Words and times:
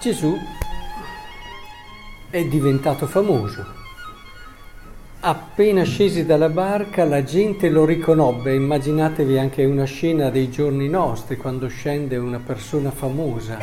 Gesù 0.00 0.34
è 2.30 2.42
diventato 2.46 3.06
famoso. 3.06 3.62
Appena 5.20 5.82
scesi 5.82 6.24
dalla 6.24 6.48
barca 6.48 7.04
la 7.04 7.22
gente 7.22 7.68
lo 7.68 7.84
riconobbe, 7.84 8.54
immaginatevi 8.54 9.36
anche 9.38 9.66
una 9.66 9.84
scena 9.84 10.30
dei 10.30 10.50
giorni 10.50 10.88
nostri 10.88 11.36
quando 11.36 11.68
scende 11.68 12.16
una 12.16 12.38
persona 12.38 12.90
famosa, 12.90 13.58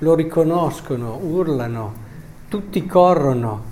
lo 0.00 0.14
riconoscono, 0.14 1.16
urlano, 1.16 1.94
tutti 2.48 2.84
corrono 2.84 3.64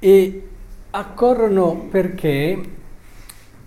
e 0.00 0.48
accorrono 0.90 1.86
perché 1.90 2.60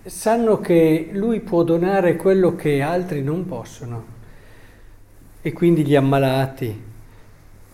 sanno 0.04 0.60
che 0.60 1.08
lui 1.10 1.40
può 1.40 1.64
donare 1.64 2.14
quello 2.14 2.54
che 2.54 2.80
altri 2.80 3.24
non 3.24 3.44
possono 3.44 4.17
e 5.40 5.52
quindi 5.52 5.84
gli 5.84 5.94
ammalati 5.94 6.82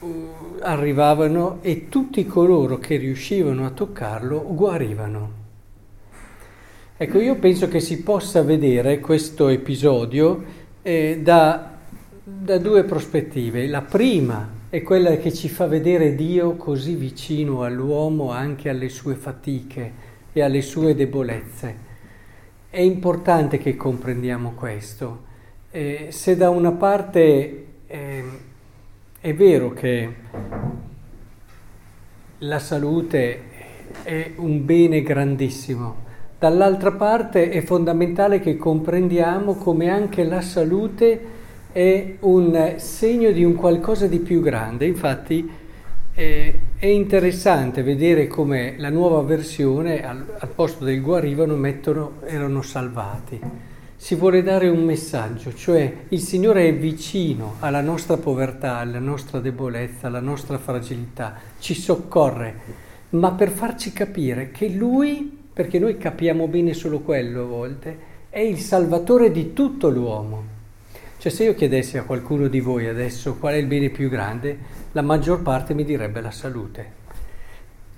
uh, 0.00 0.30
arrivavano 0.60 1.58
e 1.62 1.88
tutti 1.88 2.26
coloro 2.26 2.78
che 2.78 2.96
riuscivano 2.96 3.66
a 3.66 3.70
toccarlo 3.70 4.44
guarivano. 4.54 5.42
Ecco, 6.96 7.18
io 7.18 7.36
penso 7.36 7.66
che 7.68 7.80
si 7.80 8.02
possa 8.02 8.42
vedere 8.42 9.00
questo 9.00 9.48
episodio 9.48 10.44
eh, 10.82 11.18
da, 11.22 11.72
da 12.22 12.58
due 12.58 12.84
prospettive. 12.84 13.66
La 13.66 13.82
prima 13.82 14.48
è 14.68 14.82
quella 14.82 15.16
che 15.16 15.32
ci 15.32 15.48
fa 15.48 15.66
vedere 15.66 16.14
Dio 16.14 16.54
così 16.56 16.94
vicino 16.94 17.62
all'uomo 17.62 18.30
anche 18.30 18.68
alle 18.68 18.88
sue 18.88 19.14
fatiche 19.14 19.92
e 20.32 20.42
alle 20.42 20.62
sue 20.62 20.94
debolezze. 20.94 21.76
È 22.70 22.80
importante 22.80 23.58
che 23.58 23.76
comprendiamo 23.76 24.52
questo. 24.52 25.32
Eh, 25.76 26.06
se 26.10 26.36
da 26.36 26.50
una 26.50 26.70
parte 26.70 27.64
eh, 27.88 28.24
è 29.20 29.34
vero 29.34 29.72
che 29.72 30.08
la 32.38 32.60
salute 32.60 33.40
è 34.04 34.34
un 34.36 34.64
bene 34.64 35.02
grandissimo, 35.02 35.96
dall'altra 36.38 36.92
parte 36.92 37.50
è 37.50 37.60
fondamentale 37.62 38.38
che 38.38 38.56
comprendiamo 38.56 39.56
come 39.56 39.88
anche 39.88 40.22
la 40.22 40.42
salute 40.42 41.20
è 41.72 42.18
un 42.20 42.74
segno 42.76 43.32
di 43.32 43.42
un 43.42 43.56
qualcosa 43.56 44.06
di 44.06 44.20
più 44.20 44.40
grande. 44.40 44.86
Infatti 44.86 45.50
eh, 46.14 46.58
è 46.76 46.86
interessante 46.86 47.82
vedere 47.82 48.28
come 48.28 48.74
la 48.76 48.90
nuova 48.90 49.22
versione 49.22 50.06
al, 50.06 50.24
al 50.38 50.48
posto 50.50 50.84
del 50.84 51.02
guarivano 51.02 51.56
mettono 51.56 52.20
erano 52.26 52.62
salvati 52.62 53.72
si 54.04 54.16
vuole 54.16 54.42
dare 54.42 54.68
un 54.68 54.84
messaggio, 54.84 55.54
cioè 55.54 55.90
il 56.10 56.20
Signore 56.20 56.68
è 56.68 56.74
vicino 56.76 57.54
alla 57.60 57.80
nostra 57.80 58.18
povertà, 58.18 58.76
alla 58.76 58.98
nostra 58.98 59.40
debolezza, 59.40 60.08
alla 60.08 60.20
nostra 60.20 60.58
fragilità, 60.58 61.38
ci 61.58 61.72
soccorre, 61.72 62.54
ma 63.10 63.32
per 63.32 63.48
farci 63.48 63.94
capire 63.94 64.50
che 64.50 64.68
Lui, 64.68 65.46
perché 65.50 65.78
noi 65.78 65.96
capiamo 65.96 66.46
bene 66.48 66.74
solo 66.74 67.00
quello 67.00 67.44
a 67.44 67.46
volte, 67.46 67.98
è 68.28 68.40
il 68.40 68.58
Salvatore 68.58 69.30
di 69.30 69.54
tutto 69.54 69.88
l'uomo. 69.88 70.44
Cioè 71.16 71.32
se 71.32 71.44
io 71.44 71.54
chiedessi 71.54 71.96
a 71.96 72.04
qualcuno 72.04 72.48
di 72.48 72.60
voi 72.60 72.86
adesso 72.86 73.36
qual 73.36 73.54
è 73.54 73.56
il 73.56 73.66
bene 73.66 73.88
più 73.88 74.10
grande, 74.10 74.58
la 74.92 75.00
maggior 75.00 75.40
parte 75.40 75.72
mi 75.72 75.82
direbbe 75.82 76.20
la 76.20 76.30
salute. 76.30 76.86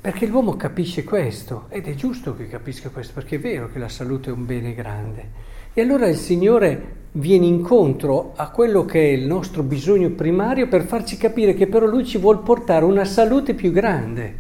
Perché 0.00 0.26
l'uomo 0.26 0.54
capisce 0.54 1.02
questo 1.02 1.66
ed 1.68 1.88
è 1.88 1.96
giusto 1.96 2.36
che 2.36 2.46
capisca 2.46 2.90
questo, 2.90 3.12
perché 3.12 3.34
è 3.34 3.40
vero 3.40 3.68
che 3.72 3.80
la 3.80 3.88
salute 3.88 4.30
è 4.30 4.32
un 4.32 4.46
bene 4.46 4.72
grande. 4.72 5.55
E 5.78 5.82
allora 5.82 6.08
il 6.08 6.16
Signore 6.16 6.94
viene 7.12 7.44
incontro 7.44 8.32
a 8.34 8.48
quello 8.48 8.86
che 8.86 8.98
è 8.98 9.12
il 9.12 9.26
nostro 9.26 9.62
bisogno 9.62 10.08
primario 10.08 10.68
per 10.68 10.86
farci 10.86 11.18
capire 11.18 11.52
che 11.52 11.66
però 11.66 11.84
Lui 11.84 12.06
ci 12.06 12.16
vuole 12.16 12.40
portare 12.42 12.86
una 12.86 13.04
salute 13.04 13.52
più 13.52 13.72
grande 13.72 14.38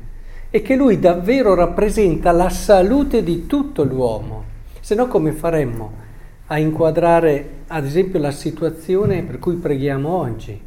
e 0.48 0.62
che 0.62 0.76
Lui 0.76 0.98
davvero 0.98 1.52
rappresenta 1.52 2.32
la 2.32 2.48
salute 2.48 3.22
di 3.22 3.46
tutto 3.46 3.84
l'uomo. 3.84 4.44
Se 4.80 4.94
no 4.94 5.08
come 5.08 5.32
faremmo 5.32 5.92
a 6.46 6.58
inquadrare 6.58 7.48
ad 7.66 7.84
esempio 7.84 8.18
la 8.18 8.30
situazione 8.30 9.22
per 9.22 9.38
cui 9.38 9.56
preghiamo 9.56 10.08
oggi? 10.08 10.58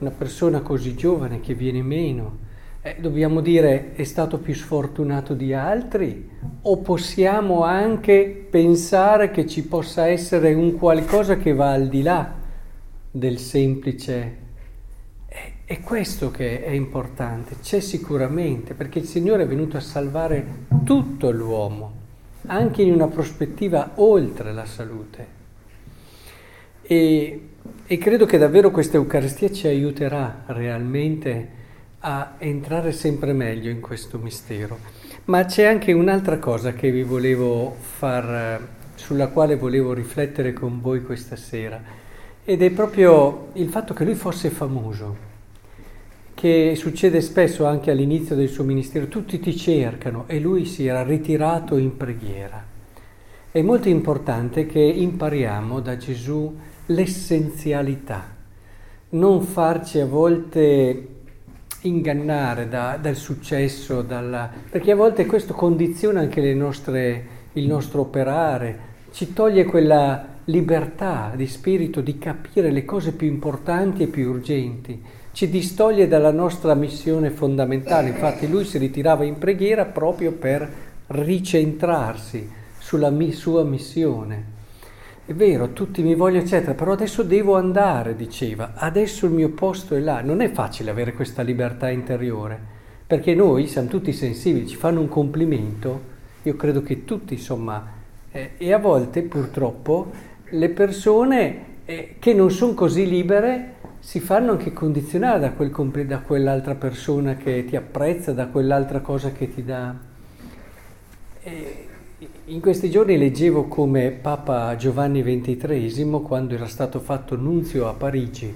Una 0.00 0.10
persona 0.10 0.60
così 0.60 0.94
giovane 0.94 1.40
che 1.40 1.54
viene 1.54 1.80
meno, 1.80 2.36
eh, 2.84 2.96
dobbiamo 2.98 3.40
dire 3.40 3.94
è 3.94 4.02
stato 4.02 4.38
più 4.38 4.54
sfortunato 4.54 5.34
di 5.34 5.54
altri 5.54 6.28
o 6.62 6.78
possiamo 6.78 7.62
anche 7.62 8.46
pensare 8.50 9.30
che 9.30 9.46
ci 9.46 9.64
possa 9.64 10.08
essere 10.08 10.52
un 10.52 10.76
qualcosa 10.76 11.36
che 11.36 11.54
va 11.54 11.72
al 11.72 11.88
di 11.88 12.02
là 12.02 12.34
del 13.08 13.38
semplice? 13.38 14.40
È, 15.64 15.80
questo 15.80 16.30
che 16.30 16.64
è 16.64 16.70
importante, 16.70 17.54
c'è 17.62 17.80
sicuramente, 17.80 18.74
perché 18.74 18.98
il 18.98 19.06
Signore 19.06 19.44
è 19.44 19.46
venuto 19.46 19.78
a 19.78 19.80
salvare 19.80 20.44
tutto 20.84 21.30
l'uomo, 21.30 21.92
anche 22.46 22.82
in 22.82 22.92
una 22.92 23.06
prospettiva 23.06 23.92
oltre 23.94 24.52
la 24.52 24.66
salute. 24.66 25.26
E, 26.82 27.48
e 27.86 27.98
credo 27.98 28.26
che 28.26 28.36
davvero 28.36 28.70
questa 28.70 28.96
Eucaristia 28.96 29.50
ci 29.50 29.66
aiuterà 29.66 30.42
realmente 30.46 31.60
a 32.04 32.34
entrare 32.38 32.90
sempre 32.90 33.32
meglio 33.32 33.70
in 33.70 33.80
questo 33.80 34.18
mistero. 34.18 34.76
Ma 35.26 35.44
c'è 35.44 35.64
anche 35.64 35.92
un'altra 35.92 36.38
cosa 36.38 36.72
che 36.72 36.90
vi 36.90 37.04
volevo 37.04 37.76
far, 37.78 38.60
sulla 38.96 39.28
quale 39.28 39.56
volevo 39.56 39.92
riflettere 39.92 40.52
con 40.52 40.80
voi 40.80 41.02
questa 41.02 41.36
sera, 41.36 41.80
ed 42.44 42.60
è 42.60 42.70
proprio 42.70 43.50
il 43.52 43.68
fatto 43.68 43.94
che 43.94 44.04
lui 44.04 44.16
fosse 44.16 44.50
famoso, 44.50 45.30
che 46.34 46.74
succede 46.74 47.20
spesso 47.20 47.66
anche 47.66 47.92
all'inizio 47.92 48.34
del 48.34 48.48
suo 48.48 48.64
ministero, 48.64 49.06
tutti 49.06 49.38
ti 49.38 49.56
cercano 49.56 50.24
e 50.26 50.40
lui 50.40 50.64
si 50.64 50.86
era 50.86 51.04
ritirato 51.04 51.76
in 51.76 51.96
preghiera. 51.96 52.70
È 53.52 53.62
molto 53.62 53.88
importante 53.88 54.66
che 54.66 54.80
impariamo 54.80 55.78
da 55.78 55.96
Gesù 55.96 56.58
l'essenzialità, 56.86 58.34
non 59.10 59.42
farci 59.42 60.00
a 60.00 60.06
volte 60.06 61.06
ingannare 61.82 62.68
da, 62.68 62.98
dal 63.00 63.16
successo, 63.16 64.02
dalla, 64.02 64.50
perché 64.70 64.92
a 64.92 64.96
volte 64.96 65.26
questo 65.26 65.54
condiziona 65.54 66.20
anche 66.20 66.54
nostre, 66.54 67.26
il 67.54 67.66
nostro 67.66 68.02
operare, 68.02 68.90
ci 69.12 69.32
toglie 69.32 69.64
quella 69.64 70.26
libertà 70.46 71.32
di 71.34 71.46
spirito 71.46 72.00
di 72.00 72.18
capire 72.18 72.70
le 72.70 72.84
cose 72.84 73.12
più 73.12 73.26
importanti 73.26 74.04
e 74.04 74.08
più 74.08 74.30
urgenti, 74.30 75.00
ci 75.32 75.48
distoglie 75.48 76.08
dalla 76.08 76.32
nostra 76.32 76.74
missione 76.74 77.30
fondamentale. 77.30 78.08
Infatti 78.08 78.48
lui 78.48 78.64
si 78.64 78.78
ritirava 78.78 79.24
in 79.24 79.38
preghiera 79.38 79.84
proprio 79.84 80.32
per 80.32 80.70
ricentrarsi 81.06 82.48
sulla 82.78 83.12
sua 83.30 83.64
missione. 83.64 84.60
È 85.24 85.32
vero, 85.34 85.72
tutti 85.72 86.02
mi 86.02 86.16
vogliono, 86.16 86.42
eccetera, 86.42 86.74
però 86.74 86.92
adesso 86.92 87.22
devo 87.22 87.54
andare, 87.54 88.16
diceva, 88.16 88.72
adesso 88.74 89.26
il 89.26 89.32
mio 89.32 89.50
posto 89.50 89.94
è 89.94 90.00
là. 90.00 90.20
Non 90.20 90.40
è 90.40 90.50
facile 90.50 90.90
avere 90.90 91.12
questa 91.12 91.42
libertà 91.42 91.88
interiore, 91.90 92.58
perché 93.06 93.32
noi 93.32 93.68
siamo 93.68 93.86
tutti 93.86 94.12
sensibili, 94.12 94.66
ci 94.66 94.74
fanno 94.74 94.98
un 94.98 95.06
complimento, 95.06 96.00
io 96.42 96.56
credo 96.56 96.82
che 96.82 97.04
tutti, 97.04 97.34
insomma, 97.34 97.86
eh, 98.32 98.54
e 98.56 98.72
a 98.72 98.78
volte 98.78 99.22
purtroppo 99.22 100.10
le 100.50 100.68
persone 100.70 101.64
eh, 101.84 102.16
che 102.18 102.34
non 102.34 102.50
sono 102.50 102.74
così 102.74 103.08
libere 103.08 103.74
si 104.00 104.18
fanno 104.18 104.50
anche 104.50 104.72
condizionare 104.72 105.38
da, 105.38 105.52
quel, 105.52 105.70
da 106.04 106.18
quell'altra 106.18 106.74
persona 106.74 107.36
che 107.36 107.64
ti 107.64 107.76
apprezza, 107.76 108.32
da 108.32 108.48
quell'altra 108.48 108.98
cosa 108.98 109.30
che 109.30 109.54
ti 109.54 109.64
dà. 109.64 109.94
Eh, 111.44 111.86
in 112.46 112.60
questi 112.60 112.88
giorni 112.88 113.18
leggevo 113.18 113.64
come 113.64 114.10
Papa 114.10 114.76
Giovanni 114.76 115.22
XXIII, 115.22 116.20
quando 116.22 116.54
era 116.54 116.66
stato 116.66 117.00
fatto 117.00 117.34
nunzio 117.34 117.88
a 117.88 117.94
Parigi, 117.94 118.54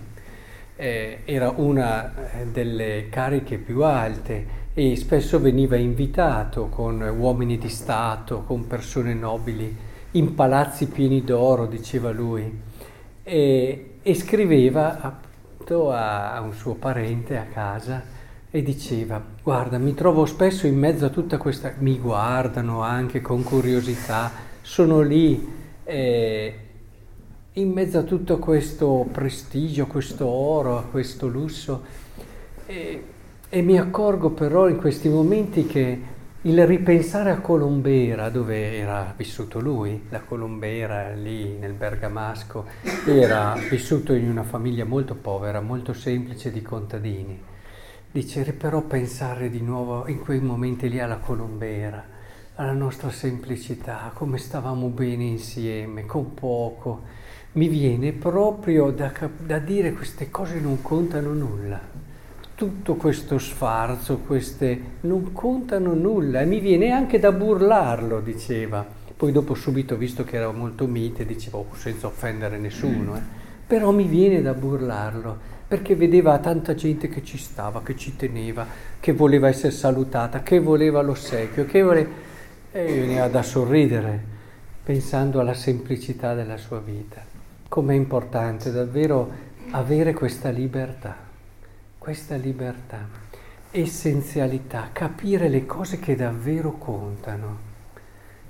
eh, 0.76 1.18
era 1.24 1.52
una 1.56 2.12
eh, 2.14 2.46
delle 2.46 3.08
cariche 3.10 3.58
più 3.58 3.82
alte 3.82 4.64
e 4.72 4.94
spesso 4.94 5.40
veniva 5.40 5.74
invitato 5.74 6.68
con 6.68 7.00
uomini 7.00 7.58
di 7.58 7.68
Stato, 7.68 8.42
con 8.42 8.68
persone 8.68 9.14
nobili, 9.14 9.74
in 10.12 10.34
palazzi 10.34 10.86
pieni 10.86 11.24
d'oro, 11.24 11.66
diceva 11.66 12.12
lui, 12.12 12.60
e, 13.24 13.90
e 14.00 14.14
scriveva 14.14 15.00
appunto 15.00 15.90
a, 15.90 16.34
a 16.34 16.40
un 16.40 16.52
suo 16.52 16.74
parente 16.74 17.36
a 17.36 17.46
casa 17.46 18.14
e 18.56 18.62
diceva, 18.62 19.22
guarda, 19.42 19.76
mi 19.76 19.92
trovo 19.92 20.24
spesso 20.24 20.66
in 20.66 20.78
mezzo 20.78 21.04
a 21.04 21.10
tutta 21.10 21.36
questa, 21.36 21.74
mi 21.80 21.98
guardano 21.98 22.80
anche 22.80 23.20
con 23.20 23.42
curiosità, 23.42 24.32
sono 24.62 25.02
lì 25.02 25.46
eh, 25.84 26.58
in 27.52 27.70
mezzo 27.70 27.98
a 27.98 28.02
tutto 28.02 28.38
questo 28.38 29.06
prestigio, 29.12 29.86
questo 29.86 30.26
oro, 30.26 30.78
a 30.78 30.84
questo 30.84 31.26
lusso 31.26 31.84
e, 32.64 33.04
e 33.46 33.60
mi 33.60 33.78
accorgo 33.78 34.30
però 34.30 34.70
in 34.70 34.78
questi 34.78 35.10
momenti 35.10 35.66
che 35.66 36.00
il 36.40 36.66
ripensare 36.66 37.32
a 37.32 37.40
Colombera, 37.40 38.30
dove 38.30 38.78
era 38.78 39.12
vissuto 39.14 39.60
lui, 39.60 40.06
la 40.08 40.20
Colombera 40.20 41.12
lì 41.12 41.58
nel 41.58 41.74
Bergamasco, 41.74 42.64
era 43.04 43.54
vissuto 43.68 44.14
in 44.14 44.30
una 44.30 44.44
famiglia 44.44 44.86
molto 44.86 45.14
povera, 45.14 45.60
molto 45.60 45.92
semplice 45.92 46.50
di 46.50 46.62
contadini. 46.62 47.54
Dice, 48.16 48.50
però 48.54 48.80
pensare 48.80 49.50
di 49.50 49.60
nuovo 49.60 50.08
in 50.08 50.20
quei 50.20 50.40
momenti 50.40 50.88
lì 50.88 50.98
alla 50.98 51.18
Colombera, 51.18 52.02
alla 52.54 52.72
nostra 52.72 53.10
semplicità, 53.10 54.10
come 54.14 54.38
stavamo 54.38 54.86
bene 54.88 55.24
insieme, 55.24 56.06
con 56.06 56.32
poco, 56.32 57.02
mi 57.52 57.68
viene 57.68 58.12
proprio 58.12 58.90
da, 58.90 59.12
da 59.36 59.58
dire 59.58 59.92
queste 59.92 60.30
cose 60.30 60.58
non 60.60 60.80
contano 60.80 61.34
nulla 61.34 61.78
tutto 62.54 62.94
questo 62.94 63.36
sfarzo, 63.36 64.20
queste 64.20 64.80
non 65.00 65.34
contano 65.34 65.92
nulla 65.92 66.40
e 66.40 66.46
mi 66.46 66.60
viene 66.60 66.92
anche 66.92 67.18
da 67.18 67.32
burlarlo, 67.32 68.20
diceva. 68.20 68.82
Poi 69.14 69.30
dopo 69.30 69.52
subito, 69.52 69.94
visto 69.98 70.24
che 70.24 70.36
era 70.36 70.50
molto 70.52 70.86
mite, 70.86 71.26
diceva 71.26 71.58
oh, 71.58 71.66
senza 71.74 72.06
offendere 72.06 72.56
nessuno, 72.56 73.14
eh. 73.14 73.45
Però 73.66 73.90
mi 73.90 74.04
viene 74.04 74.42
da 74.42 74.54
burlarlo, 74.54 75.54
perché 75.66 75.96
vedeva 75.96 76.38
tanta 76.38 76.74
gente 76.74 77.08
che 77.08 77.24
ci 77.24 77.38
stava, 77.38 77.82
che 77.82 77.96
ci 77.96 78.16
teneva, 78.16 78.66
che 79.00 79.12
voleva 79.12 79.48
essere 79.48 79.72
salutata, 79.72 80.42
che 80.42 80.60
voleva 80.60 81.02
l'ossequio, 81.02 81.66
che 81.66 81.82
voleva... 81.82 82.08
e 82.72 82.84
veniva 82.84 83.28
da 83.28 83.42
sorridere, 83.42 84.34
pensando 84.84 85.40
alla 85.40 85.54
semplicità 85.54 86.34
della 86.34 86.56
sua 86.56 86.80
vita. 86.80 87.22
Com'è 87.68 87.94
importante 87.94 88.70
davvero 88.70 89.44
avere 89.70 90.12
questa 90.12 90.50
libertà 90.50 91.26
questa 92.06 92.36
libertà, 92.36 93.04
essenzialità, 93.72 94.90
capire 94.92 95.48
le 95.48 95.66
cose 95.66 95.98
che 95.98 96.14
davvero 96.14 96.78
contano, 96.78 97.58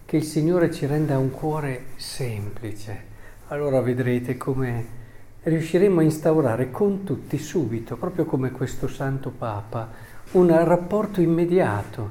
che 0.05 0.19
il 0.19 0.25
Signore 0.25 0.71
ci 0.71 0.85
renda 0.85 1.17
un 1.17 1.31
cuore 1.31 1.87
semplice. 1.97 3.05
Allora 3.47 3.81
vedrete 3.81 4.37
come 4.37 4.85
riusciremo 5.47 6.01
a 6.01 6.03
instaurare 6.03 6.73
con 6.73 7.05
tutti 7.05 7.39
subito, 7.39 7.97
proprio 7.97 8.25
come 8.25 8.51
questo 8.51 8.89
Santo 8.89 9.31
Papa, 9.31 9.91
un 10.33 10.49
rapporto 10.65 11.21
immediato. 11.21 12.11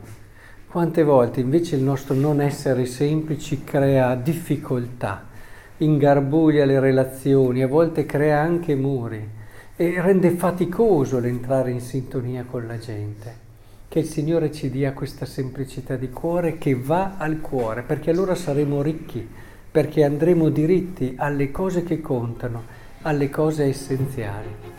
Quante 0.68 1.04
volte 1.04 1.42
invece 1.42 1.76
il 1.76 1.84
nostro 1.84 2.16
non 2.16 2.40
essere 2.40 2.86
semplici 2.86 3.66
crea 3.66 4.16
difficoltà, 4.16 5.26
ingarbuglia 5.78 6.64
le 6.64 6.80
relazioni, 6.80 7.62
a 7.62 7.68
volte 7.68 8.06
crea 8.06 8.40
anche 8.40 8.74
muri 8.74 9.28
e 9.76 10.02
rende 10.02 10.30
faticoso 10.32 11.20
l'entrare 11.20 11.72
in 11.72 11.82
sintonia 11.82 12.46
con 12.50 12.66
la 12.66 12.78
gente. 12.78 13.44
Che 13.90 14.00
il 14.00 14.06
Signore 14.06 14.50
ci 14.54 14.70
dia 14.70 14.94
questa 14.94 15.26
semplicità 15.26 15.98
di 15.98 16.10
cuore 16.10 16.58
che 16.58 16.74
va 16.74 17.16
al 17.18 17.42
cuore, 17.42 17.82
perché 17.82 18.12
allora 18.12 18.34
saremo 18.34 18.82
ricchi, 18.82 19.28
perché 19.70 20.06
andremo 20.06 20.48
diritti 20.48 21.16
alle 21.18 21.52
cose 21.52 21.84
che 21.84 22.00
contano, 22.00 22.84
alle 23.06 23.30
cose 23.30 23.66
essenziali. 23.66 24.75